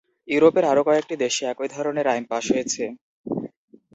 ইউরোপের 0.27 0.65
আরও 0.71 0.81
কয়েকটি 0.87 1.15
দেশে 1.23 1.43
একই 1.47 1.67
ধরনের 1.75 2.05
আইন 2.07 2.23
পাস 2.31 2.45
হয়েছে। 2.53 2.83